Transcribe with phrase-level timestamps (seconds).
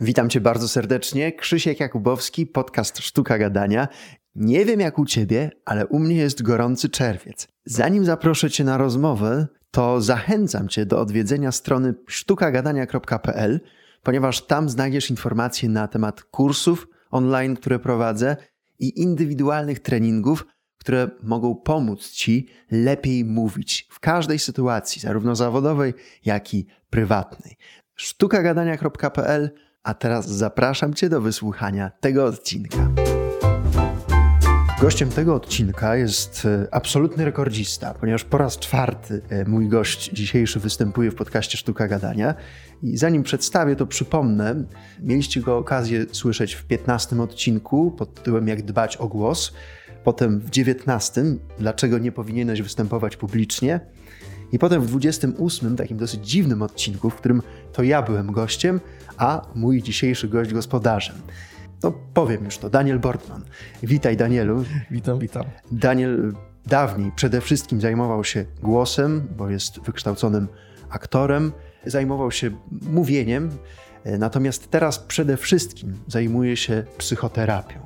[0.00, 1.32] Witam Cię bardzo serdecznie.
[1.32, 3.88] Krzysiek Jakubowski, podcast Sztuka Gadania.
[4.34, 7.48] Nie wiem jak u Ciebie, ale u mnie jest gorący czerwiec.
[7.64, 13.60] Zanim zaproszę Cię na rozmowę, to zachęcam Cię do odwiedzenia strony sztukagadania.pl,
[14.02, 18.36] ponieważ tam znajdziesz informacje na temat kursów online, które prowadzę
[18.78, 20.46] i indywidualnych treningów,
[20.78, 25.94] które mogą pomóc Ci lepiej mówić w każdej sytuacji, zarówno zawodowej,
[26.24, 27.56] jak i prywatnej.
[27.94, 32.88] sztukagadania.pl a teraz zapraszam Cię do wysłuchania tego odcinka.
[34.80, 40.60] Gościem tego odcinka jest e, absolutny rekordzista, ponieważ po raz czwarty e, mój gość dzisiejszy
[40.60, 42.34] występuje w podcaście Sztuka Gadania.
[42.82, 44.64] I zanim przedstawię, to przypomnę,
[45.00, 49.52] mieliście go okazję słyszeć w 15 odcinku pod tytułem Jak dbać o głos,
[50.04, 51.22] potem w 19
[51.58, 53.80] Dlaczego nie powinieneś występować publicznie
[54.52, 57.42] i potem w 28 takim dosyć dziwnym odcinku, w którym
[57.72, 58.80] to ja byłem gościem,
[59.16, 61.16] a mój dzisiejszy gość gospodarzem.
[61.82, 63.44] No powiem już to, Daniel Bortman.
[63.82, 64.64] Witaj Danielu.
[64.90, 65.44] Witam, witam.
[65.72, 66.34] Daniel
[66.66, 70.48] dawniej przede wszystkim zajmował się głosem, bo jest wykształconym
[70.88, 71.52] aktorem,
[71.86, 72.50] zajmował się
[72.90, 73.50] mówieniem,
[74.18, 77.80] natomiast teraz przede wszystkim zajmuje się psychoterapią.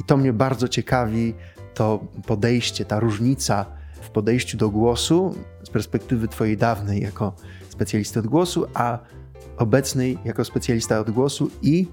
[0.00, 1.34] I to mnie bardzo ciekawi,
[1.74, 3.66] to podejście, ta różnica
[4.00, 7.32] w podejściu do głosu z perspektywy Twojej dawnej jako
[7.68, 8.98] specjalisty od głosu, a
[9.56, 11.86] obecnej jako specjalista od głosu i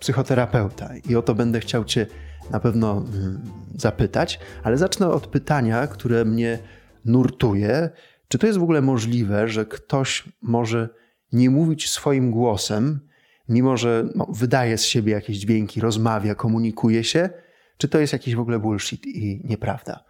[0.00, 0.90] psychoterapeuta.
[1.08, 2.06] I o to będę chciał Cię
[2.50, 3.40] na pewno mm,
[3.76, 6.58] zapytać, ale zacznę od pytania, które mnie
[7.04, 7.90] nurtuje.
[8.28, 10.88] Czy to jest w ogóle możliwe, że ktoś może
[11.32, 13.00] nie mówić swoim głosem,
[13.48, 17.30] mimo że no, wydaje z siebie jakieś dźwięki, rozmawia, komunikuje się,
[17.78, 20.04] czy to jest jakiś w ogóle bullshit i nieprawda?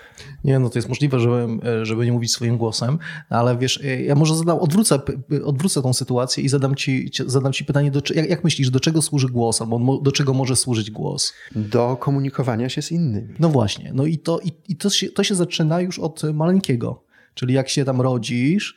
[0.44, 1.47] Nie, no to jest możliwe, żeby,
[1.83, 5.00] żeby nie mówić swoim głosem, ale wiesz, ja może zadam, odwrócę,
[5.44, 9.02] odwrócę tą sytuację i zadam ci, zadam ci pytanie, do, jak, jak myślisz, do czego
[9.02, 11.33] służy głos albo do czego może służyć głos?
[11.56, 13.34] Do komunikowania się z innymi.
[13.38, 17.04] No właśnie, no i to, i, i to, się, to się zaczyna już od maleńkiego,
[17.34, 18.76] czyli jak się tam rodzisz,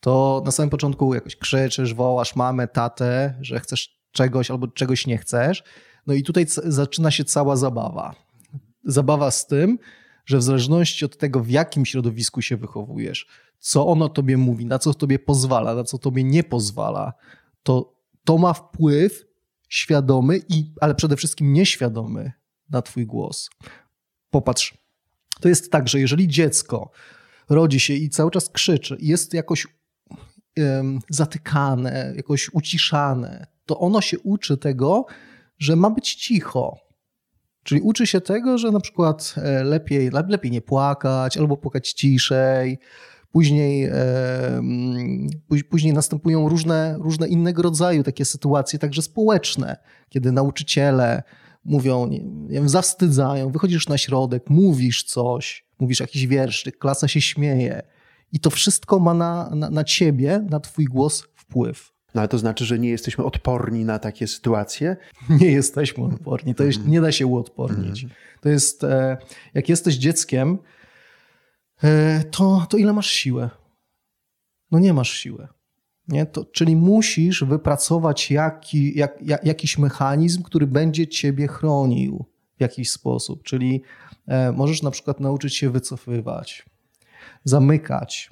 [0.00, 5.18] to na samym początku jakoś krzyczysz, wołasz mamę, tatę, że chcesz czegoś albo czegoś nie
[5.18, 5.62] chcesz,
[6.06, 8.29] no i tutaj zaczyna się cała zabawa
[8.84, 9.78] zabawa z tym,
[10.26, 13.26] że w zależności od tego, w jakim środowisku się wychowujesz,
[13.58, 17.12] co ono tobie mówi, na co tobie pozwala, na co tobie nie pozwala,
[17.62, 19.26] to to ma wpływ
[19.68, 22.32] świadomy, i, ale przede wszystkim nieświadomy
[22.70, 23.50] na twój głos.
[24.30, 24.74] Popatrz,
[25.40, 26.90] to jest tak, że jeżeli dziecko
[27.48, 29.66] rodzi się i cały czas krzyczy, jest jakoś
[30.56, 35.06] um, zatykane, jakoś uciszane, to ono się uczy tego,
[35.58, 36.78] że ma być cicho,
[37.62, 42.78] Czyli uczy się tego, że na przykład e, lepiej, lepiej nie płakać albo płakać ciszej.
[43.32, 44.62] Później, e,
[45.70, 49.76] później następują różne, różne innego rodzaju takie sytuacje, także społeczne,
[50.08, 51.22] kiedy nauczyciele
[51.64, 57.82] mówią, nie wiem, zawstydzają, wychodzisz na środek, mówisz coś, mówisz jakiś wierszyk, klasa się śmieje.
[58.32, 61.92] I to wszystko ma na, na, na ciebie, na twój głos wpływ.
[62.14, 64.96] No ale to znaczy, że nie jesteśmy odporni na takie sytuacje?
[65.40, 66.54] Nie jesteśmy odporni.
[66.54, 66.92] To jest, mhm.
[66.92, 68.04] nie da się uodpornić.
[68.04, 68.16] Mm.
[68.40, 69.16] To jest, e,
[69.54, 70.58] jak jesteś dzieckiem,
[71.82, 73.50] e, to, to ile masz siłę?
[74.70, 75.48] No nie masz siły.
[76.08, 76.26] Nie?
[76.26, 82.24] To, czyli musisz wypracować jaki, jak, jak, jakiś mechanizm, który będzie ciebie chronił
[82.56, 83.42] w jakiś sposób.
[83.42, 83.82] Czyli
[84.26, 86.66] e, możesz na przykład nauczyć się wycofywać,
[87.44, 88.30] zamykać.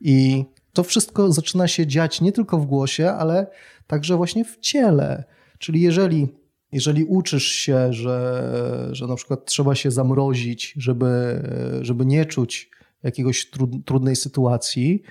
[0.00, 3.46] I to wszystko zaczyna się dziać nie tylko w głosie, ale
[3.86, 5.24] także właśnie w ciele.
[5.58, 6.28] Czyli jeżeli,
[6.72, 11.42] jeżeli uczysz się, że, że na przykład trzeba się zamrozić, żeby,
[11.80, 12.70] żeby nie czuć
[13.02, 13.50] jakiegoś
[13.84, 15.02] trudnej sytuacji,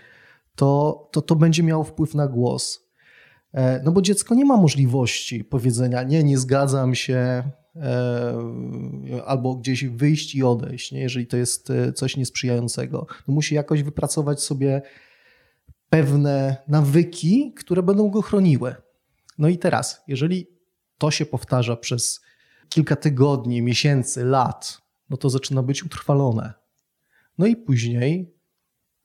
[0.55, 2.83] to, to to będzie miało wpływ na głos.
[3.53, 7.43] E, no bo dziecko nie ma możliwości powiedzenia, nie, nie zgadzam się,
[7.75, 10.99] e, albo gdzieś wyjść i odejść, nie?
[10.99, 13.07] jeżeli to jest e, coś niesprzyjającego.
[13.27, 14.81] No musi jakoś wypracować sobie
[15.93, 18.75] pewne nawyki, które będą go chroniły.
[19.37, 20.47] No i teraz, jeżeli
[20.97, 22.21] to się powtarza przez
[22.69, 26.53] kilka tygodni, miesięcy, lat, no to zaczyna być utrwalone.
[27.37, 28.33] No i później,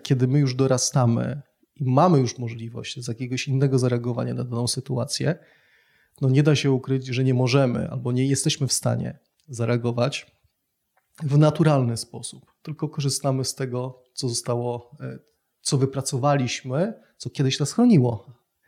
[0.02, 1.42] kiedy my już dorastamy
[1.76, 5.38] i mamy już możliwość z jakiegoś innego zareagowania na daną sytuację,
[6.20, 9.18] no nie da się ukryć, że nie możemy albo nie jesteśmy w stanie
[9.48, 10.36] zareagować
[11.22, 17.72] w naturalny sposób, tylko korzystamy z tego, co zostało e, co wypracowaliśmy, co kiedyś nas
[17.72, 18.26] chroniło.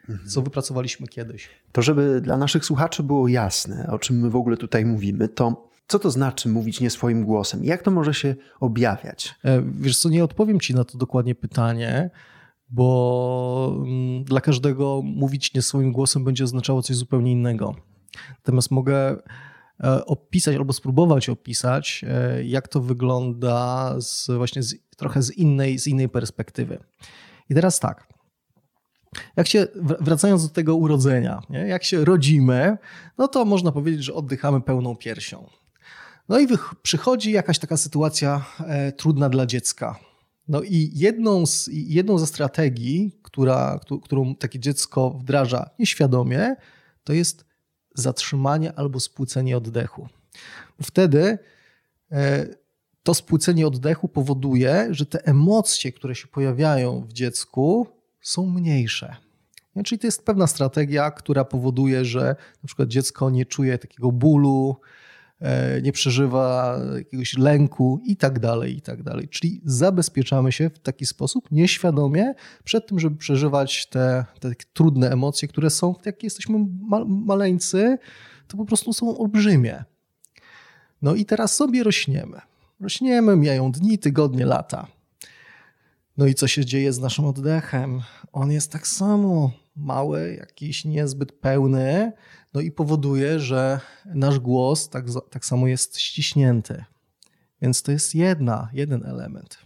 [0.08, 0.28] Mhm.
[0.28, 1.48] Co wypracowaliśmy kiedyś.
[1.72, 5.70] To, żeby dla naszych słuchaczy było jasne, o czym my w ogóle tutaj mówimy, to
[5.90, 7.64] co to znaczy mówić nie swoim głosem?
[7.64, 9.34] Jak to może się objawiać?
[9.44, 12.10] E, wiesz co, nie odpowiem ci na to dokładnie pytanie,
[12.68, 17.74] bo mm, dla każdego mówić nie swoim głosem będzie oznaczało coś zupełnie innego.
[18.30, 19.16] Natomiast mogę
[20.06, 25.86] opisać albo spróbować opisać, e, jak to wygląda z, właśnie z, trochę z innej, z
[25.86, 26.78] innej perspektywy.
[27.50, 28.08] I teraz tak.
[29.36, 29.66] Jak się,
[30.00, 31.58] wracając do tego urodzenia, nie?
[31.58, 32.78] jak się rodzimy,
[33.18, 35.46] no to można powiedzieć, że oddychamy pełną piersią.
[36.28, 36.46] No i
[36.82, 39.98] przychodzi jakaś taka sytuacja e, trudna dla dziecka.
[40.48, 46.56] No i jedną, z, jedną ze strategii, która, którą takie dziecko wdraża nieświadomie,
[47.04, 47.49] to jest
[48.00, 50.08] zatrzymanie albo spłycenie oddechu.
[50.82, 51.38] Wtedy
[52.12, 52.46] e,
[53.02, 57.86] to spłycenie oddechu powoduje, że te emocje, które się pojawiają w dziecku,
[58.20, 59.16] są mniejsze.
[59.84, 64.76] Czyli to jest pewna strategia, która powoduje, że na przykład dziecko nie czuje takiego bólu,
[65.82, 69.28] nie przeżywa jakiegoś lęku i tak dalej, i tak dalej.
[69.28, 72.34] Czyli zabezpieczamy się w taki sposób nieświadomie
[72.64, 76.66] przed tym, żeby przeżywać te, te trudne emocje, które są, jak jesteśmy
[77.06, 77.98] maleńcy,
[78.48, 79.84] to po prostu są olbrzymie.
[81.02, 82.40] No i teraz sobie rośniemy.
[82.80, 84.86] Rośniemy, mijają dni, tygodnie, lata.
[86.16, 88.00] No i co się dzieje z naszym oddechem?
[88.32, 92.12] On jest tak samo mały, jakiś niezbyt pełny,
[92.54, 96.84] no i powoduje, że nasz głos tak, tak samo jest ściśnięty.
[97.62, 99.58] Więc to jest jedna, jeden element.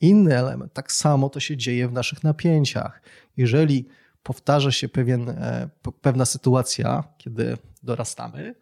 [0.00, 3.02] Inny element, tak samo to się dzieje w naszych napięciach.
[3.36, 3.88] Jeżeli
[4.22, 5.68] powtarza się pewien, e,
[6.02, 8.54] pewna sytuacja, kiedy dorastamy,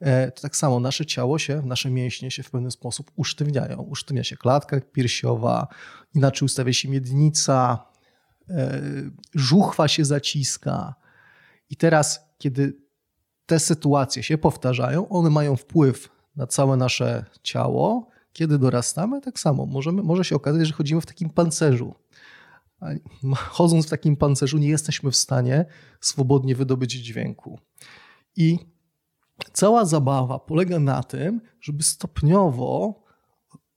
[0.00, 3.82] E, to tak samo nasze ciało się, nasze mięśnie się w pewien sposób usztywniają.
[3.82, 5.68] Usztywnia się klatka piersiowa,
[6.14, 7.86] inaczej ustawia się miednica,
[9.34, 10.94] żuchwa się zaciska.
[11.70, 12.78] I teraz, kiedy
[13.46, 18.08] te sytuacje się powtarzają, one mają wpływ na całe nasze ciało.
[18.32, 21.94] Kiedy dorastamy, tak samo możemy, może się okazać, że chodzimy w takim pancerzu.
[23.36, 25.64] Chodząc w takim pancerzu, nie jesteśmy w stanie
[26.00, 27.60] swobodnie wydobyć dźwięku.
[28.36, 28.58] I
[29.52, 33.02] Cała zabawa polega na tym, żeby stopniowo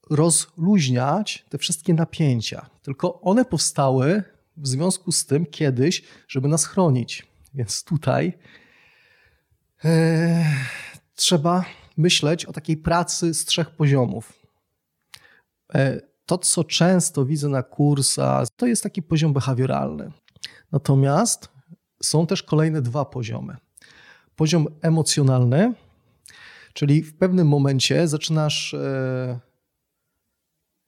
[0.09, 2.69] rozluźniać te wszystkie napięcia.
[2.81, 4.23] Tylko one powstały
[4.59, 7.27] w związku z tym kiedyś, żeby nas chronić.
[7.53, 8.37] Więc tutaj
[9.85, 10.45] e,
[11.15, 11.65] trzeba
[11.97, 14.33] myśleć o takiej pracy z trzech poziomów.
[15.73, 20.11] E, to, co często widzę na kursach, to jest taki poziom behawioralny.
[20.71, 21.49] Natomiast
[22.03, 23.57] są też kolejne dwa poziomy
[24.39, 25.73] poziom emocjonalny,
[26.73, 29.39] czyli w pewnym momencie zaczynasz e,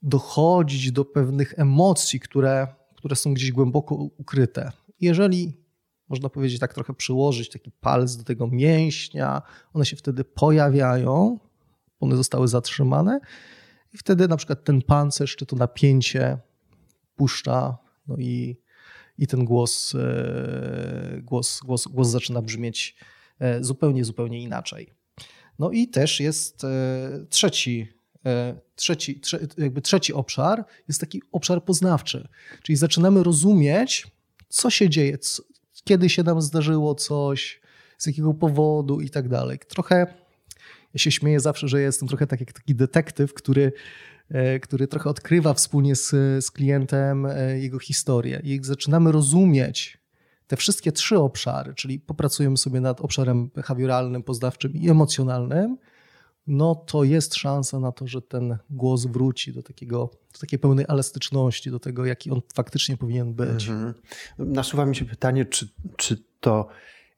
[0.01, 2.68] dochodzić do pewnych emocji, które,
[3.01, 4.71] które są gdzieś głęboko ukryte.
[5.00, 5.57] Jeżeli
[6.09, 9.42] można powiedzieć tak trochę przyłożyć taki palec do tego mięśnia,
[9.74, 11.39] one się wtedy pojawiają,
[12.00, 13.19] one zostały zatrzymane
[13.94, 16.38] i wtedy na przykład ten pancerz czy to napięcie
[17.15, 17.77] puszcza
[18.07, 18.57] no i,
[19.18, 22.95] i ten głos, e, głos, głos, głos zaczyna brzmieć
[23.42, 24.94] E, zupełnie, zupełnie inaczej.
[25.59, 27.25] No i też jest e,
[28.75, 32.27] trzeci, e, trzeci, jakby trzeci obszar, jest taki obszar poznawczy,
[32.63, 34.07] czyli zaczynamy rozumieć,
[34.50, 35.44] co się dzieje, co,
[35.83, 37.62] kiedy się nam zdarzyło coś,
[37.97, 39.59] z jakiego powodu i tak dalej.
[39.68, 40.13] Trochę,
[40.94, 43.71] ja się śmieję zawsze, że jestem trochę tak jak taki detektyw, który,
[44.62, 46.09] który trochę odkrywa wspólnie z,
[46.45, 50.01] z klientem jego historię i zaczynamy rozumieć,
[50.47, 55.78] te wszystkie trzy obszary, czyli popracujemy sobie nad obszarem behawioralnym, poznawczym i emocjonalnym,
[56.48, 60.86] no to jest szansa na to, że ten głos wróci do, takiego, do takiej pełnej
[60.90, 63.68] elastyczności, do tego, jaki on faktycznie powinien być.
[63.69, 63.94] Mhm.
[64.38, 65.68] Nasuwa mi się pytanie, czy,
[65.98, 66.68] czy to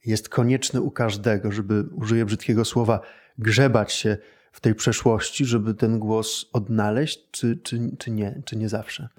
[0.06, 3.00] jest konieczne u każdego, żeby, użyję brzydkiego słowa,
[3.38, 4.18] grzebać się
[4.52, 9.10] w tej przeszłości, żeby ten głos odnaleźć, czy, czy, czy nie, czy nie zawsze?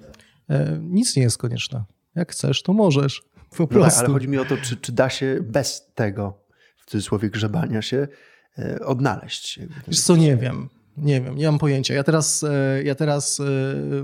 [0.49, 1.84] E, nic nie jest konieczne.
[2.14, 3.23] Jak chcesz, to możesz.
[3.56, 3.78] Po prostu.
[3.78, 6.44] No tak, ale chodzi mi o to, czy, czy da się bez tego,
[6.76, 8.08] w cudzysłowie grzebania się,
[8.84, 9.61] odnaleźć.
[9.88, 10.68] Wiesz co, nie wiem.
[10.96, 11.94] Nie wiem, nie mam pojęcia.
[11.94, 13.44] Ja teraz, e, ja teraz e,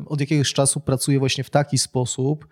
[0.06, 2.48] od jakiegoś czasu pracuję właśnie w taki sposób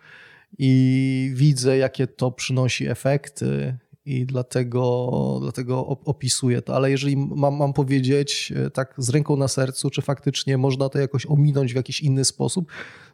[0.57, 6.75] i widzę, jakie to przynosi efekty i dlatego, dlatego opisuję to.
[6.75, 11.25] Ale jeżeli mam, mam powiedzieć tak z ręką na sercu, czy faktycznie można to jakoś
[11.25, 12.71] ominąć w jakiś inny sposób,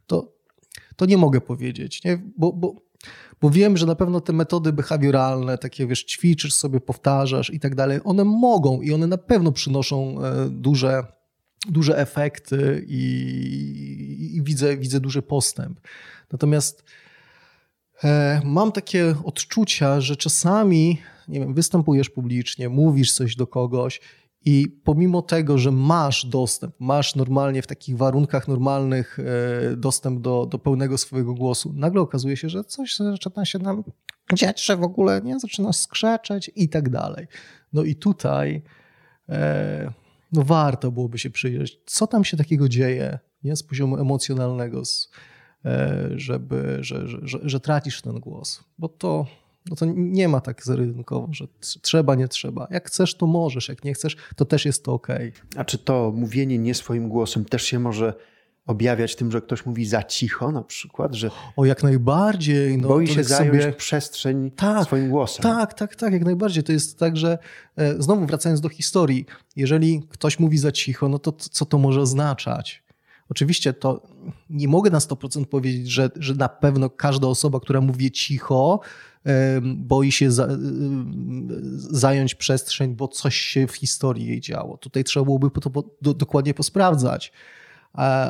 [0.08, 0.34] to,
[0.96, 2.04] to nie mogę powiedzieć.
[2.04, 2.22] Nie?
[2.38, 2.76] Bo, bo
[3.42, 7.76] bo wiem, że na pewno te metody behawioralne, takie wiesz, ćwiczysz sobie, powtarzasz i tak
[7.76, 11.04] dalej, one mogą i one na pewno przynoszą e, duże,
[11.70, 15.80] duże efekty i, i widzę, widzę duży postęp.
[16.32, 16.84] Natomiast
[18.04, 24.02] e, mam takie odczucia, że czasami, nie wiem, występujesz publicznie, mówisz coś do kogoś
[24.46, 30.46] I pomimo tego, że masz dostęp, masz normalnie w takich warunkach normalnych e, dostęp do,
[30.46, 33.84] do pełnego swojego głosu, nagle okazuje się, że coś zaczyna się nam
[34.34, 37.28] dziać, że w ogóle nie zaczyna skrzeczeć i tak dalej.
[37.74, 38.62] No i tutaj
[39.30, 39.94] e,
[40.32, 43.56] no warto byłoby się przyjrzeć, co tam się takiego dzieje nie?
[43.56, 45.12] z poziomu emocjonalnego, z,
[45.66, 49.26] e, żeby, że, że, że, że tracisz ten głos, bo to
[49.70, 50.84] no to nie ma tak zero
[51.32, 51.48] że
[51.82, 52.68] trzeba, nie trzeba.
[52.72, 55.08] Jak chcesz, to możesz, jak nie chcesz, to też jest to ok.
[55.56, 58.14] A czy to mówienie nie swoim głosem też się może
[58.68, 62.78] objawiać tym, że ktoś mówi za cicho na przykład, że o jak najbardziej.
[62.78, 63.74] No, boi się zająć sobie...
[63.74, 65.44] przestrzeń tak, swoim głosem.
[65.44, 66.64] Tak, tak, tak, jak najbardziej.
[66.64, 67.38] To jest tak, że
[67.78, 72.02] e, znowu wracając do historii, jeżeli ktoś mówi za cicho, no to co to może
[72.02, 72.85] oznaczać?
[73.30, 74.02] Oczywiście to
[74.50, 78.80] nie mogę na 100% powiedzieć, że, że na pewno każda osoba, która mówi cicho,
[79.64, 80.48] boi się za,
[81.78, 84.78] zająć przestrzeń, bo coś się w historii jej działo.
[84.78, 87.32] Tutaj trzeba byłoby to do, dokładnie posprawdzać.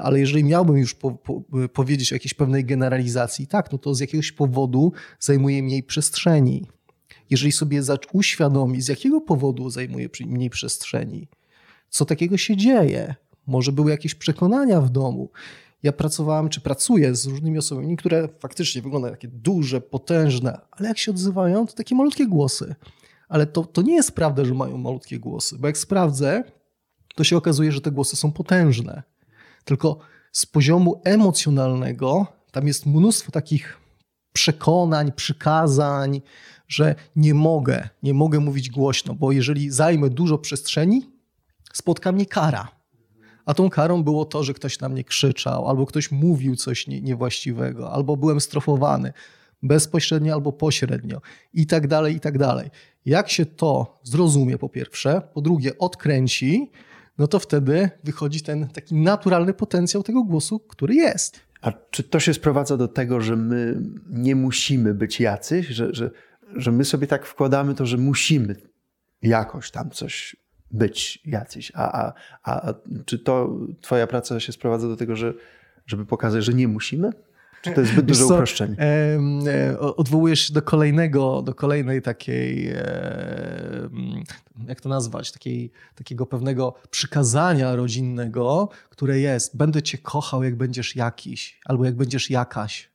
[0.04, 1.42] Ale jeżeli miałbym już po, po,
[1.74, 6.66] powiedzieć o jakiejś pewnej generalizacji, tak, no to z jakiegoś powodu zajmuje mniej przestrzeni.
[7.30, 7.82] Jeżeli sobie
[8.14, 11.28] uświadomi, z jakiego powodu zajmuje mniej przestrzeni,
[11.90, 13.16] co takiego się dzieje,
[13.48, 15.30] może były jakieś przekonania w domu,
[15.86, 20.98] ja pracowałem, czy pracuję z różnymi osobami, które faktycznie wyglądają takie duże, potężne, ale jak
[20.98, 22.76] się odzywają, to takie malutkie głosy.
[23.30, 26.44] Ale to, to nie jest prawda, że mają malutkie głosy, bo jak sprawdzę,
[27.16, 29.04] to się okazuje, że te głosy są potężne.
[29.66, 30.00] Tylko
[30.32, 33.78] z poziomu emocjonalnego tam jest mnóstwo takich
[34.34, 36.22] przekonań, przykazań,
[36.68, 41.10] że nie mogę, nie mogę mówić głośno, bo jeżeli zajmę dużo przestrzeni,
[41.74, 42.75] spotka mnie kara
[43.46, 47.02] a tą karą było to, że ktoś na mnie krzyczał, albo ktoś mówił coś nie,
[47.02, 49.14] niewłaściwego, albo byłem strofowany
[49.64, 51.22] bezpośrednio albo pośrednio
[51.54, 52.70] i tak dalej, i tak dalej.
[53.06, 56.72] Jak się to zrozumie po pierwsze, po drugie odkręci,
[57.18, 61.40] no to wtedy wychodzi ten taki naturalny potencjał tego głosu, który jest.
[61.62, 66.12] A czy to się sprowadza do tego, że my nie musimy być jacyś, że, że,
[66.56, 68.56] że my sobie tak wkładamy to, że musimy
[69.22, 70.36] jakoś tam coś
[70.72, 71.72] być jacyś.
[71.76, 72.74] A, a, a
[73.06, 75.34] czy to twoja praca się sprowadza do tego, że,
[75.88, 77.12] żeby pokazać, że nie musimy?
[77.62, 78.76] Czy to jest zbyt duże uproszczenie?
[78.80, 82.74] E, odwołujesz się do kolejnego, do kolejnej takiej,
[84.68, 90.96] jak to nazwać, takiej, takiego pewnego przykazania rodzinnego, które jest, będę cię kochał, jak będziesz
[90.96, 92.90] jakiś, albo jak będziesz jakaś.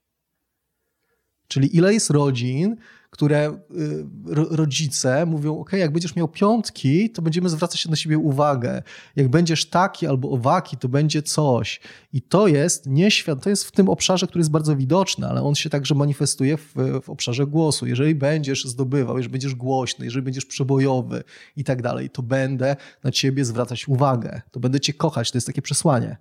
[1.48, 2.76] Czyli ile jest rodzin,
[3.10, 4.04] które y,
[4.50, 8.82] rodzice mówią: OK, jak będziesz miał piątki, to będziemy zwracać na siebie uwagę.
[9.16, 11.80] Jak będziesz taki albo owaki, to będzie coś.
[12.12, 15.54] I to jest nieświat, to jest w tym obszarze, który jest bardzo widoczny, ale on
[15.54, 17.86] się także manifestuje w, w obszarze głosu.
[17.86, 21.24] Jeżeli będziesz zdobywał, jeżeli będziesz głośny, jeżeli będziesz przebojowy
[21.56, 24.42] i tak dalej, to będę na ciebie zwracać uwagę.
[24.50, 25.30] To będę cię kochać.
[25.30, 26.16] To jest takie przesłanie.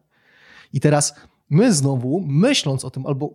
[0.74, 1.13] I teraz
[1.50, 3.34] my znowu, myśląc o tym, albo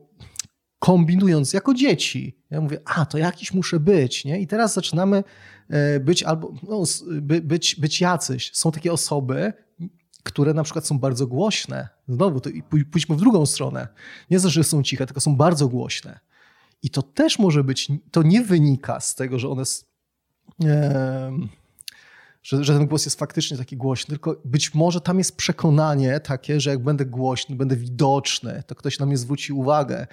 [0.85, 2.37] kombinując jako dzieci.
[2.51, 4.41] Ja mówię, a to jakiś muszę być, nie?
[4.41, 5.25] I teraz zaczynamy
[5.69, 6.83] e, być albo no,
[7.21, 8.51] by, być, być jacyś.
[8.55, 9.53] Są takie osoby,
[10.23, 11.89] które na przykład są bardzo głośne.
[12.09, 12.51] Znowu, to
[12.91, 13.89] pójdźmy w drugą stronę.
[14.31, 16.21] Nie to, że są ciche, tylko są bardzo głośne.
[16.83, 19.63] I to też może być, to nie wynika z tego, że one.
[20.65, 21.33] E,
[22.43, 26.61] że, że ten głos jest faktycznie taki głośny, tylko być może tam jest przekonanie takie,
[26.61, 30.07] że jak będę głośny, będę widoczny, to ktoś na mnie zwróci uwagę,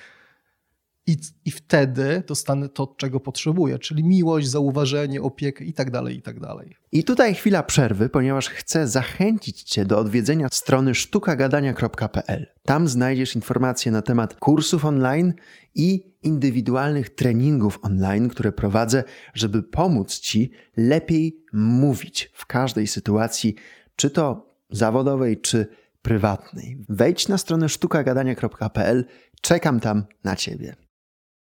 [1.08, 6.22] i, I wtedy dostanę to, czego potrzebuję, czyli miłość, zauważenie, opiekę i tak dalej, i
[6.22, 6.76] tak dalej.
[6.92, 12.48] I tutaj chwila przerwy, ponieważ chcę zachęcić Cię do odwiedzenia strony sztukagadania.pl.
[12.64, 15.34] Tam znajdziesz informacje na temat kursów online
[15.76, 19.04] i indywidualnych treningów online, które prowadzę,
[19.34, 23.56] żeby pomóc Ci lepiej mówić w każdej sytuacji,
[23.96, 25.68] czy to zawodowej, czy
[26.02, 26.86] prywatnej.
[26.90, 29.06] Wejdź na stronę sztukagadania.pl,
[29.42, 30.76] czekam tam na Ciebie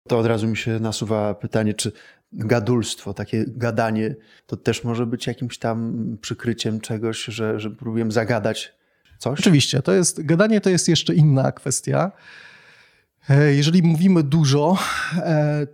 [0.08, 1.92] to od razu mi się nasuwa pytanie, czy
[2.32, 8.74] gadulstwo, takie gadanie, to też może być jakimś tam przykryciem czegoś, że, że próbuję zagadać
[9.18, 9.40] coś?
[9.40, 12.12] Oczywiście, to jest, gadanie to jest jeszcze inna kwestia.
[13.28, 14.78] E, jeżeli mówimy dużo,
[15.16, 15.66] e,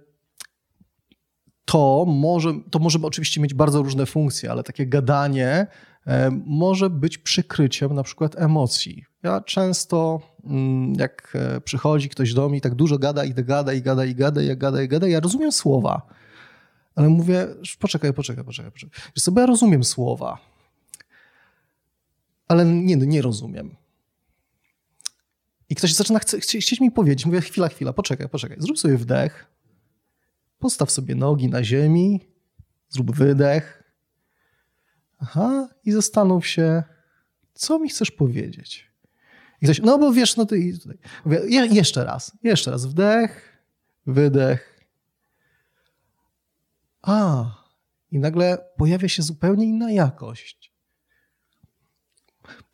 [1.64, 5.66] to może, to może oczywiście mieć bardzo różne funkcje, ale takie gadanie
[6.06, 9.04] e, może być przykryciem na przykład emocji.
[9.22, 10.20] Ja często,
[10.96, 14.14] jak e, przychodzi ktoś do mnie i tak dużo gada i gada i gada i
[14.14, 16.06] gada, i gada i gada, ja rozumiem słowa.
[16.94, 17.46] Ale mówię,
[17.78, 18.72] poczekaj, poczekaj, poczekaj.
[18.72, 19.00] poczekaj.
[19.16, 20.38] Wiesz co, ja rozumiem słowa.
[22.48, 23.76] Ale nie, no nie rozumiem.
[25.68, 28.56] I ktoś zaczyna chce, chcieć mi powiedzieć, mówię, chwila, chwila, poczekaj, poczekaj.
[28.60, 29.46] Zrób sobie wdech,
[30.58, 32.20] postaw sobie nogi na ziemi,
[32.88, 33.82] zrób wydech.
[35.18, 36.82] aha, i zastanów się,
[37.54, 38.93] co mi chcesz powiedzieć.
[39.60, 40.78] I ktoś, no bo wiesz, no tutaj.
[41.24, 43.58] Mówię, je, jeszcze raz, jeszcze raz, wdech,
[44.06, 44.86] wydech.
[47.02, 47.44] A,
[48.10, 50.74] i nagle pojawia się zupełnie inna jakość.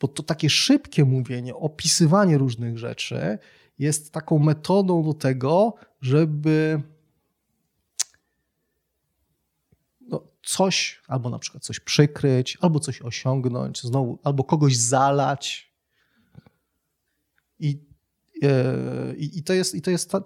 [0.00, 3.38] Bo to takie szybkie mówienie, opisywanie różnych rzeczy
[3.78, 6.82] jest taką metodą do tego, żeby
[10.00, 15.69] no, coś, albo na przykład coś przykryć, albo coś osiągnąć, znowu, albo kogoś zalać.
[17.60, 17.84] I,
[18.42, 20.22] e, i, i to jest, i to jest ta,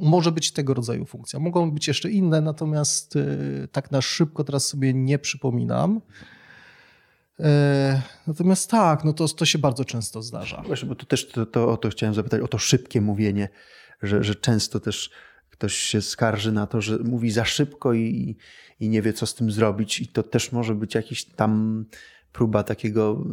[0.00, 1.40] może być tego rodzaju funkcja.
[1.40, 6.00] Mogą być jeszcze inne, natomiast e, tak na szybko teraz sobie nie przypominam.
[7.40, 10.62] E, natomiast tak, no to, to się bardzo często zdarza.
[10.66, 13.48] Właśnie, bo to też to, to, o to chciałem zapytać, o to szybkie mówienie,
[14.02, 15.10] że, że często też
[15.50, 18.36] ktoś się skarży na to, że mówi za szybko i,
[18.80, 21.84] i nie wie, co z tym zrobić, i to też może być jakiś tam
[22.32, 23.24] próba takiego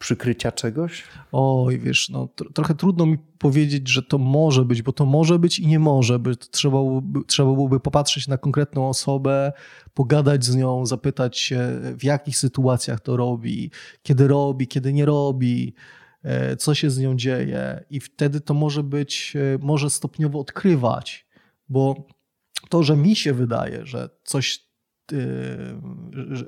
[0.00, 1.04] przykrycia czegoś?
[1.32, 5.58] Oj, wiesz, no, trochę trudno mi powiedzieć, że to może być, bo to może być
[5.58, 6.48] i nie może być.
[6.50, 6.78] Trzeba,
[7.26, 9.52] trzeba byłoby popatrzeć na konkretną osobę,
[9.94, 13.70] pogadać z nią, zapytać się, w jakich sytuacjach to robi,
[14.02, 15.74] kiedy robi, kiedy nie robi,
[16.22, 17.84] e, co się z nią dzieje.
[17.90, 21.26] I wtedy to może być, e, może stopniowo odkrywać,
[21.68, 22.06] bo
[22.68, 24.64] to, że mi się wydaje, że coś,
[25.12, 25.16] e,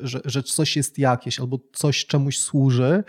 [0.02, 3.04] że, że coś jest jakieś albo coś czemuś służy,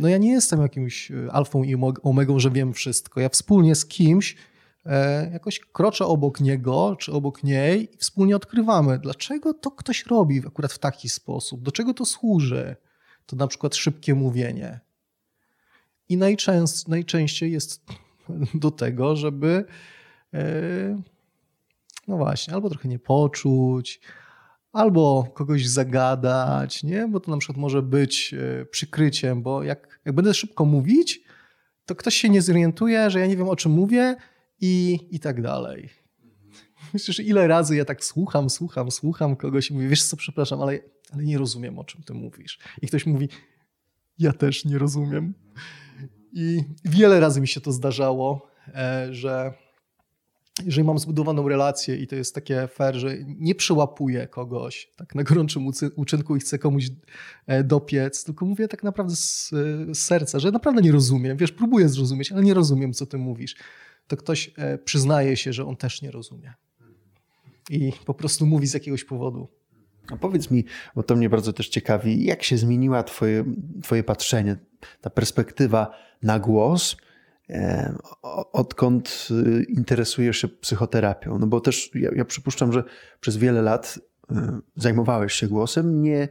[0.00, 3.20] no ja nie jestem jakimś e, alfą i omegą, że wiem wszystko.
[3.20, 4.36] Ja wspólnie z kimś
[4.86, 10.42] e, jakoś kroczę obok niego czy obok niej i wspólnie odkrywamy, dlaczego to ktoś robi
[10.46, 12.76] akurat w taki sposób, do czego to służy.
[13.26, 14.80] To na przykład szybkie mówienie.
[16.08, 17.84] I najczęst, najczęściej jest
[18.54, 19.64] do tego, żeby
[22.08, 24.00] no właśnie, albo trochę nie poczuć,
[24.78, 27.08] albo kogoś zagadać, nie?
[27.08, 31.20] bo to na przykład może być e, przykryciem, bo jak, jak będę szybko mówić,
[31.86, 34.16] to ktoś się nie zorientuje, że ja nie wiem o czym mówię
[34.60, 35.88] i, i tak dalej.
[36.94, 40.78] Myślisz, ile razy ja tak słucham, słucham, słucham kogoś i mówię, wiesz co, przepraszam, ale,
[41.12, 42.58] ale nie rozumiem, o czym ty mówisz.
[42.82, 43.28] I ktoś mówi,
[44.18, 45.34] ja też nie rozumiem.
[46.32, 49.52] I wiele razy mi się to zdarzało, e, że
[50.64, 55.22] jeżeli mam zbudowaną relację i to jest takie fair, że nie przyłapuję kogoś tak na
[55.22, 56.90] gorącym uczynku i chcę komuś
[57.46, 61.36] e, dopiec, tylko mówię tak naprawdę z, z, serca, że naprawdę nie rozumiem.
[61.36, 63.56] Wiesz, próbuję zrozumieć, ale nie rozumiem, co ty mówisz.
[64.06, 66.54] To ktoś e, przyznaje się, że on też nie rozumie.
[67.70, 69.48] I po prostu mówi z jakiegoś powodu.
[70.12, 73.44] A powiedz mi, bo to mnie bardzo też ciekawi, jak się zmieniła twoje,
[73.82, 74.56] twoje patrzenie,
[75.00, 75.90] ta perspektywa
[76.22, 76.96] na głos–
[78.52, 81.38] odkąd y, interesujesz się psychoterapią?
[81.38, 82.84] No bo też ja, ja przypuszczam, że
[83.20, 83.98] przez wiele lat
[84.30, 84.34] y,
[84.76, 86.28] zajmowałeś się głosem, nie,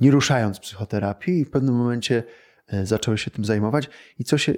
[0.00, 2.22] nie ruszając psychoterapii i w pewnym momencie
[2.72, 3.88] y, zacząłeś się tym zajmować.
[4.18, 4.54] I co się,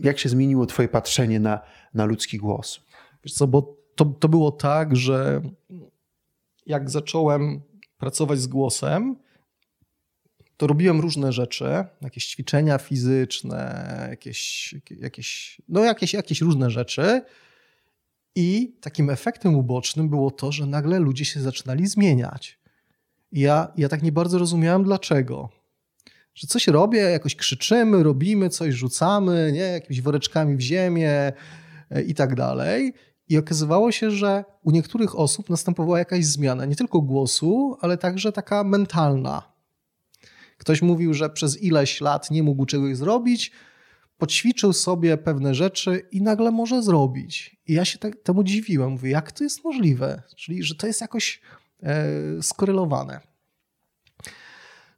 [0.00, 1.60] jak się zmieniło twoje patrzenie na,
[1.94, 2.80] na ludzki głos?
[3.24, 5.42] Wiesz co, bo to, to było tak, że
[6.66, 7.60] jak zacząłem
[7.98, 9.16] pracować z głosem,
[10.56, 11.64] to robiłem różne rzeczy,
[12.02, 17.22] jakieś ćwiczenia fizyczne, jakieś, jakieś, no jakieś, jakieś różne rzeczy.
[18.34, 22.58] I takim efektem ubocznym było to, że nagle ludzie się zaczynali zmieniać.
[23.32, 25.48] I ja, ja tak nie bardzo rozumiałem dlaczego.
[26.34, 31.32] Że coś robię, jakoś krzyczymy, robimy coś, rzucamy, nie, jakimiś woreczkami w ziemię
[31.90, 32.94] e, i tak dalej.
[33.28, 38.32] I okazywało się, że u niektórych osób następowała jakaś zmiana, nie tylko głosu, ale także
[38.32, 39.55] taka mentalna
[40.56, 43.52] Ktoś mówił, że przez ileś lat nie mógł czegoś zrobić,
[44.18, 47.56] poćwiczył sobie pewne rzeczy i nagle może zrobić.
[47.66, 48.90] I ja się tak, temu dziwiłem.
[48.90, 50.22] Mówię, jak to jest możliwe?
[50.36, 51.40] Czyli, że to jest jakoś
[51.82, 52.06] e,
[52.42, 53.20] skorelowane.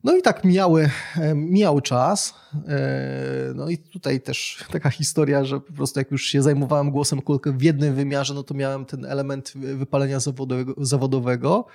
[0.04, 2.34] No i tak mijały, e, mijał czas.
[2.68, 7.20] E, no i tutaj też taka historia, że po prostu jak już się zajmowałem głosem
[7.46, 11.66] w jednym wymiarze, no to miałem ten element wypalenia zawodowego, zawodowego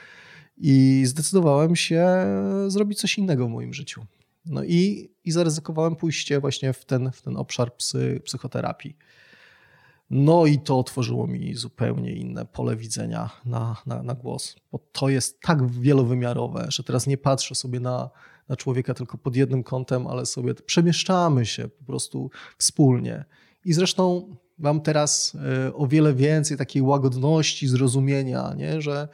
[0.58, 2.08] i zdecydowałem się
[2.68, 4.06] zrobić coś innego w moim życiu.
[4.46, 8.98] No i, i zaryzykowałem pójście właśnie w ten, w ten obszar psy, psychoterapii.
[10.10, 15.10] No i to otworzyło mi zupełnie inne pole widzenia na, na, na głos, bo to
[15.10, 18.10] jest tak wielowymiarowe, że teraz nie patrzę sobie na,
[18.50, 23.26] na człowieka tylko pod jednym kątem, ale sobie przemieszczamy się po prostu wspólnie.
[23.66, 25.38] I zresztą mam teraz
[25.68, 28.82] e, o wiele więcej takiej łagodności, zrozumienia, nie?
[28.82, 29.08] że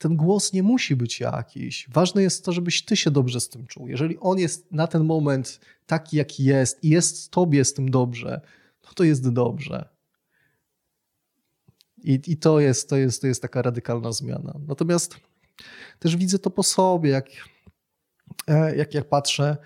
[0.00, 1.88] ten głos nie musi być jakiś.
[1.92, 3.88] Ważne jest to, żebyś ty się dobrze z tym czuł.
[3.88, 8.40] Jeżeli on jest na ten moment taki, jaki jest i jest tobie z tym dobrze,
[8.84, 9.88] no to jest dobrze.
[12.02, 14.54] I, i to, jest, to, jest, to jest taka radykalna zmiana.
[14.66, 15.16] Natomiast
[15.98, 17.26] też widzę to po sobie, jak
[18.48, 19.56] e, jak, jak patrzę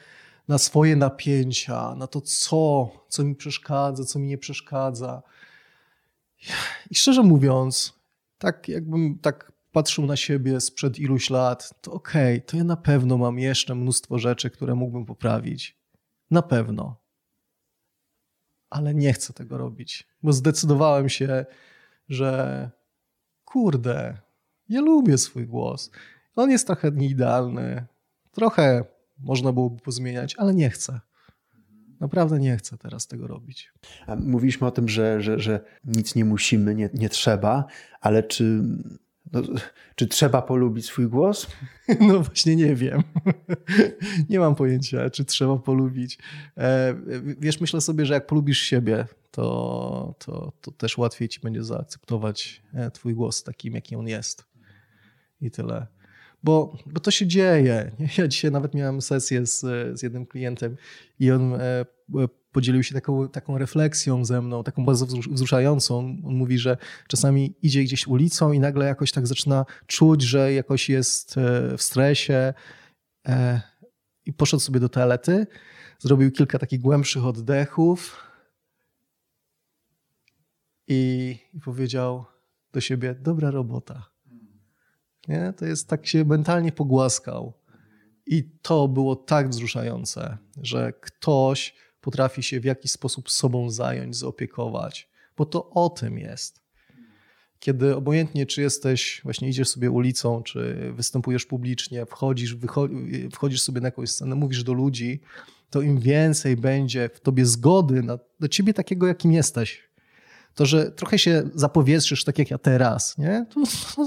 [0.49, 5.23] na swoje napięcia, na to, co, co mi przeszkadza, co mi nie przeszkadza.
[6.91, 7.95] I szczerze mówiąc,
[8.39, 12.77] tak jakbym tak patrzył na siebie sprzed iluś lat, to okej, okay, to ja na
[12.77, 15.79] pewno mam jeszcze mnóstwo rzeczy, które mógłbym poprawić.
[16.31, 16.97] Na pewno.
[18.71, 21.47] Ale nie chcę tego robić, bo zdecydowałem się,
[22.09, 22.71] że
[23.45, 24.19] kurde,
[24.69, 25.91] ja lubię swój głos.
[26.37, 27.87] On jest trochę nieidealny,
[28.33, 28.85] trochę
[29.19, 31.01] można byłoby pozmieniać, ale nie chcę.
[32.01, 33.73] Naprawdę nie chcę teraz tego robić.
[34.07, 37.65] A mówiliśmy o tym, że, że, że nic nie musimy, nie, nie trzeba,
[38.01, 38.63] ale czy,
[39.35, 39.43] no,
[39.97, 41.47] czy trzeba polubić swój głos?
[42.01, 43.03] No właśnie nie wiem.
[44.31, 46.19] Nie mam pojęcia, czy trzeba polubić.
[46.57, 46.95] E,
[47.39, 52.63] wiesz, myślę sobie, że jak polubisz siebie, to, to, to też łatwiej ci będzie zaakceptować
[52.75, 54.45] e, twój głos takim, jaki on jest.
[55.41, 55.87] I tyle
[56.45, 57.91] bo, bo to się dzieje.
[58.19, 59.61] Ja dzisiaj nawet miałem sesję z,
[59.99, 60.77] z jednym klientem
[61.19, 61.85] i on e,
[62.55, 65.99] podzielił się taką, taką refleksją ze mną, taką bardzo wzruszającą.
[65.99, 66.77] On mówi, że
[67.09, 71.83] czasami idzie gdzieś ulicą i nagle jakoś tak zaczyna czuć, że jakoś jest e, w
[71.83, 72.55] stresie
[73.29, 73.61] e,
[74.27, 75.47] i poszedł sobie do toalety,
[75.99, 78.17] zrobił kilka takich głębszych oddechów
[80.89, 82.25] i, i powiedział
[82.73, 84.11] do siebie, dobra robota.
[85.29, 85.53] Nie?
[85.57, 87.53] To jest tak się mentalnie pogłaskał.
[88.27, 95.09] I to było tak wzruszające, że ktoś potrafi się w jakiś sposób sobą zająć, zaopiekować,
[95.37, 96.61] bo to o tym jest.
[97.61, 102.57] Kiedy obojętnie, czy jesteś, właśnie idziesz sobie ulicą, czy występujesz publicznie, wchodzisz,
[103.33, 105.21] wchodzisz sobie na jakąś scenę, mówisz do ludzi,
[105.71, 109.83] to im więcej będzie w tobie zgody na, na ciebie takiego, jakim jesteś,
[110.55, 113.47] to, że trochę się zapowietrzysz, tak jak ja teraz, nie?
[113.55, 113.65] To,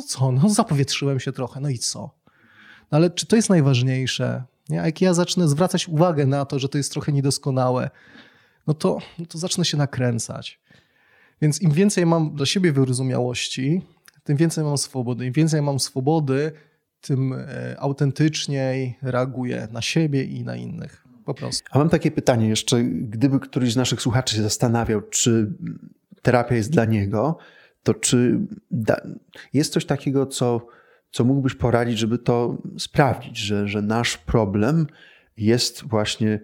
[0.07, 1.99] co, no zapowietrzyłem się trochę, no i co?
[2.91, 4.43] No ale czy to jest najważniejsze?
[4.69, 4.81] Nie?
[4.81, 7.89] A jak ja zacznę zwracać uwagę na to, że to jest trochę niedoskonałe,
[8.67, 10.59] no to, no to zacznę się nakręcać.
[11.41, 13.81] Więc im więcej mam dla siebie wyrozumiałości,
[14.23, 15.25] tym więcej mam swobody.
[15.25, 16.51] Im więcej mam swobody,
[17.01, 21.07] tym e, autentyczniej reaguję na siebie i na innych.
[21.25, 21.69] Po prostu.
[21.71, 25.53] A mam takie pytanie jeszcze, gdyby któryś z naszych słuchaczy się zastanawiał, czy
[26.21, 27.37] terapia jest dla niego,
[27.83, 28.39] to czy
[28.71, 29.01] da,
[29.53, 30.67] jest coś takiego, co,
[31.11, 34.87] co mógłbyś poradzić, żeby to sprawdzić, że, że nasz problem
[35.37, 36.39] jest właśnie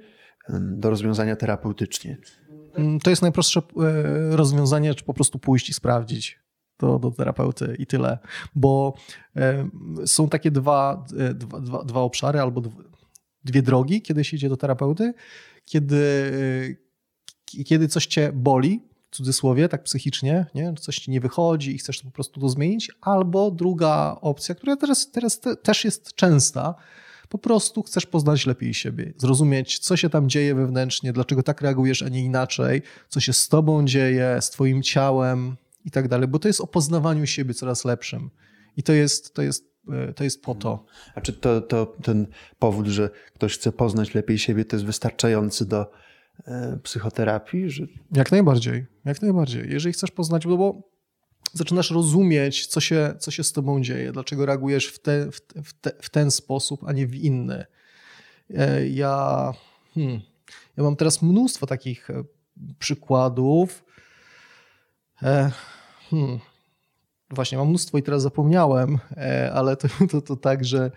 [0.50, 2.18] do rozwiązania terapeutycznie?
[2.76, 6.40] Mm, to jest najprostsze e, rozwiązanie, czy po prostu pójść i sprawdzić
[6.80, 8.18] do, do terapeuty i tyle.
[8.56, 8.94] Bo
[9.36, 9.70] e,
[10.06, 12.62] są takie dwa, e, dwa, dwa, dwa obszary albo
[13.44, 15.14] dwie drogi, kiedy się idzie do terapeuty.
[15.66, 16.02] Kiedy,
[17.66, 18.82] kiedy coś cię boli,
[19.16, 20.74] cudzysłowie, tak psychicznie, nie?
[20.74, 24.76] coś ci nie wychodzi i chcesz to po prostu to zmienić, albo druga opcja, która
[24.76, 26.76] teraz, teraz te, też jest częsta,
[27.30, 32.02] po prostu chcesz poznać lepiej siebie, zrozumieć, co się tam dzieje wewnętrznie, dlaczego tak reagujesz,
[32.02, 36.40] a nie inaczej, co się z tobą dzieje, z twoim ciałem i tak dalej, bo
[36.40, 38.30] to jest o poznawaniu siebie coraz lepszym.
[38.78, 40.86] I to jest, to jest, e, to jest po to.
[41.16, 42.28] A czy to, to ten
[42.60, 45.92] powód, że ktoś chce poznać lepiej siebie, to jest wystarczający do
[46.84, 47.70] psychoterapii?
[47.70, 47.84] Że...
[48.12, 49.70] Jak najbardziej, jak najbardziej.
[49.70, 50.94] Jeżeli chcesz poznać, bo
[51.54, 55.92] zaczynasz rozumieć, co się, co się z tobą dzieje, dlaczego reagujesz w, te, w, te,
[56.02, 57.66] w ten sposób, a nie w inny.
[58.50, 59.52] E, ja,
[59.94, 60.22] hmm,
[60.78, 62.24] ja mam teraz mnóstwo takich e,
[62.80, 63.86] przykładów.
[66.10, 66.40] Hmm,
[67.30, 69.00] właśnie, mam mnóstwo i teraz zapomniałem,
[69.54, 70.92] ale to, to, to tak, że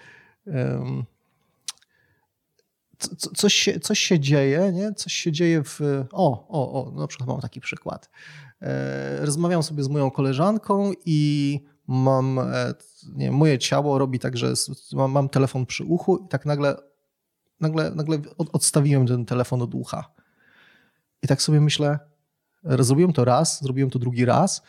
[3.36, 4.92] coś się, coś się dzieje, nie?
[4.92, 5.80] Coś się dzieje w...
[6.12, 8.10] O, o, o, na przykład mam taki przykład.
[8.62, 12.74] E, rozmawiam sobie z moją koleżanką i mam, e,
[13.14, 14.52] nie moje ciało robi tak, że
[14.92, 16.76] mam, mam telefon przy uchu i tak nagle,
[17.60, 18.18] nagle, nagle
[18.52, 20.12] odstawiłem ten telefon od ucha.
[21.22, 21.98] I tak sobie myślę,
[22.64, 24.62] zrobiłem to raz, zrobiłem to drugi raz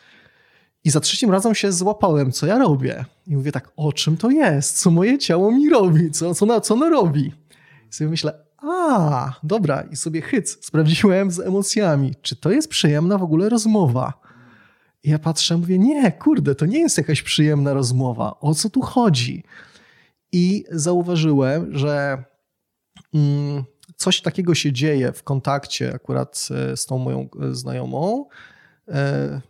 [0.84, 3.06] i za trzecim razem się złapałem, co ja robię.
[3.28, 4.80] I mówię tak, o czym to jest?
[4.80, 6.12] Co moje ciało mi robi?
[6.12, 7.34] Co, co, na, co ono robi?
[7.90, 13.18] I sobie myślę, a, dobra, i sobie hyc, sprawdziłem z emocjami, czy to jest przyjemna
[13.18, 14.14] w ogóle rozmowa.
[15.04, 18.40] I ja patrzę, mówię, nie, kurde, to nie jest jakaś przyjemna rozmowa.
[18.40, 19.44] O co tu chodzi?
[20.32, 22.24] I zauważyłem, że
[23.14, 23.64] mm,
[23.96, 28.26] coś takiego się dzieje w kontakcie akurat e, z tą moją e, znajomą,
[28.88, 29.42] e,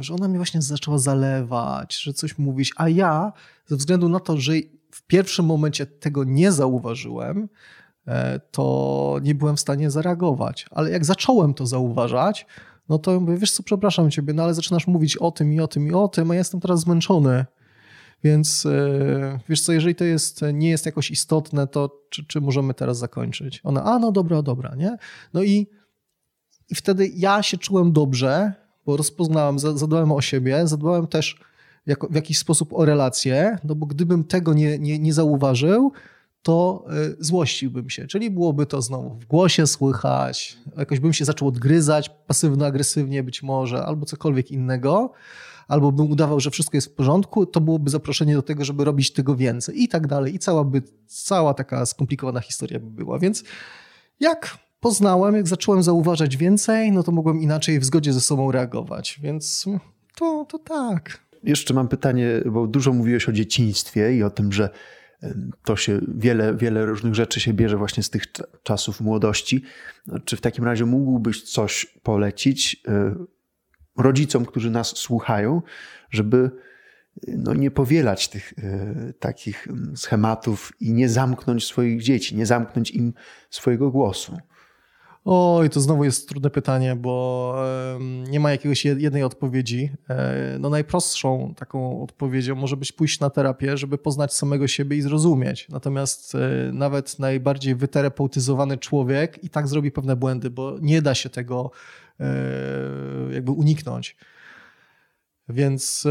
[0.00, 3.32] że ona mnie właśnie zaczęła zalewać, że coś mówić, a ja
[3.66, 4.52] ze względu na to, że
[4.94, 7.48] w pierwszym momencie tego nie zauważyłem,
[8.06, 10.66] e, to nie byłem w stanie zareagować.
[10.70, 12.46] Ale jak zacząłem to zauważać,
[12.88, 15.68] no to mówię, wiesz co, przepraszam ciebie, no ale zaczynasz mówić o tym i o
[15.68, 17.44] tym i o tym, a ja jestem teraz zmęczony.
[18.24, 22.74] Więc e, wiesz co, jeżeli to jest, nie jest jakoś istotne, to czy, czy możemy
[22.74, 23.60] teraz zakończyć?
[23.64, 24.96] Ona, a no dobra, dobra, nie?
[25.34, 25.66] No i,
[26.70, 28.52] i wtedy ja się czułem dobrze,
[28.86, 31.40] bo rozpoznałem, zadbałem o siebie, zadbałem też
[31.86, 35.92] jako, w jakiś sposób o relacje, no bo gdybym tego nie, nie, nie zauważył,
[36.42, 36.84] to
[37.20, 38.06] y, złościłbym się.
[38.06, 43.84] Czyli byłoby to znowu w głosie słychać, jakoś bym się zaczął odgryzać pasywno-agresywnie być może,
[43.84, 45.12] albo cokolwiek innego,
[45.68, 49.12] albo bym udawał, że wszystko jest w porządku, to byłoby zaproszenie do tego, żeby robić
[49.12, 50.34] tego więcej i tak dalej.
[50.34, 53.18] I cała, by, cała taka skomplikowana historia by była.
[53.18, 53.44] Więc
[54.20, 59.20] jak poznałem, jak zacząłem zauważać więcej, no to mogłem inaczej w zgodzie ze sobą reagować.
[59.22, 59.66] Więc
[60.16, 61.23] to, to tak.
[61.44, 64.70] Jeszcze mam pytanie, bo dużo mówiłeś o dzieciństwie i o tym, że
[65.64, 68.24] to się wiele, wiele różnych rzeczy się bierze właśnie z tych
[68.62, 69.62] czasów młodości.
[70.24, 73.14] Czy w takim razie mógłbyś coś polecić e,
[73.98, 75.62] rodzicom, którzy nas słuchają,
[76.10, 76.50] żeby
[77.28, 83.12] no, nie powielać tych e, takich schematów i nie zamknąć swoich dzieci, nie zamknąć im
[83.50, 84.38] swojego głosu?
[85.24, 87.54] Oj, to znowu jest trudne pytanie, bo
[88.28, 89.90] nie ma jakiegoś jednej odpowiedzi.
[90.08, 95.02] E, no najprostszą taką odpowiedzią może być pójść na terapię, żeby poznać samego siebie i
[95.02, 95.68] zrozumieć.
[95.68, 96.38] Natomiast e,
[96.72, 101.70] nawet najbardziej wyterapeutyzowany człowiek i tak zrobi pewne błędy, bo nie da się tego
[102.20, 102.26] e,
[103.30, 104.16] jakby uniknąć.
[105.48, 106.06] Więc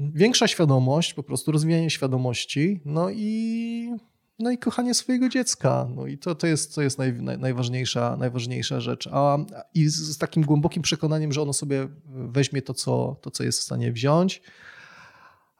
[0.00, 3.90] większa świadomość, po prostu rozwijanie świadomości, no i
[4.38, 5.88] no i kochanie swojego dziecka.
[5.94, 9.08] No i to, to jest, to jest naj, naj, najważniejsza, najważniejsza rzecz.
[9.12, 9.38] A,
[9.74, 13.60] I z, z, takim głębokim przekonaniem, że ono sobie weźmie to, co, to, co jest
[13.60, 14.42] w stanie wziąć.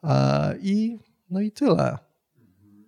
[0.01, 1.97] A, I no i tyle.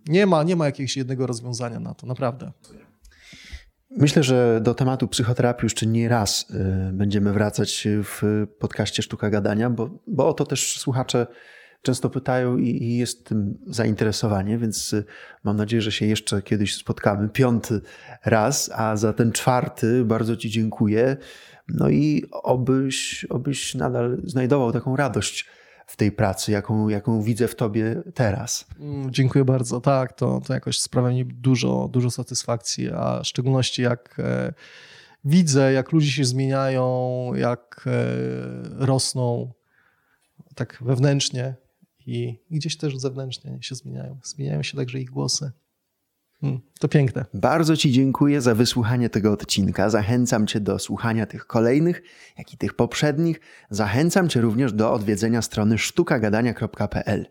[0.08, 2.52] Nie ma, nie ma jakiegoś jednego rozwiązania na to, naprawdę.
[3.91, 6.49] Myślę, że do tematu psychoterapii jeszcze nie raz
[6.89, 11.28] y, będziemy wracać w podcaście Sztuka Gadania, bo, bo o to też słuchacze
[11.82, 15.06] często pytają i, jest tym zainteresowanie, więc y,
[15.44, 17.30] mam nadzieję, że się jeszcze kiedyś spotkamy.
[17.30, 17.82] Piąty
[18.26, 21.18] raz, a za ten czwarty bardzo Ci dziękuję.
[21.68, 25.46] No i obyś, obyś nadal znajdował taką radość
[25.86, 28.65] w tej pracy, jaką, jaką widzę w tobie teraz.
[28.80, 29.82] Mm, dziękuję bardzo.
[29.82, 34.54] Tak, to, to jakoś sprawia mi dużo, dużo satysfakcji, a w szczególności jak e,
[35.26, 39.52] widzę, jak ludzie się zmieniają, jak e, rosną
[40.56, 41.56] tak wewnętrznie,
[42.10, 44.19] i, gdzieś też zewnętrznie się zmieniają.
[44.24, 45.52] Zmieniają się także ich głosy.
[46.41, 47.26] Hmm, to piękne.
[47.34, 49.89] Bardzo Ci dziękuję za wysłuchanie tego odcinka.
[49.89, 52.02] Zachęcam Cię do słuchania tych kolejnych,
[52.38, 53.39] jak i tych poprzednich.
[53.69, 57.26] Zachęcam Cię również do odwiedzenia strony sztukagadania.pl.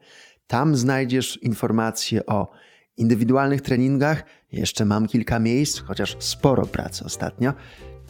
[0.47, 2.51] Tam znajdziesz informacje o
[2.97, 4.25] indywidualnych treningach.
[4.53, 7.53] Jeszcze mam kilka miejsc, chociaż sporo pracy ostatnio.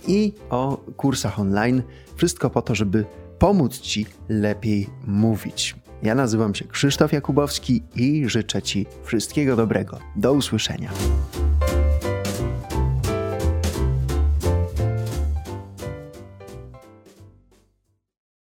[0.09, 1.83] I o kursach online.
[2.17, 3.05] Wszystko po to, żeby
[3.39, 5.88] pomóc Ci lepiej mówić.
[6.03, 9.99] Ja nazywam się Krzysztof Jakubowski i życzę Ci wszystkiego dobrego.
[10.17, 10.91] Do usłyszenia.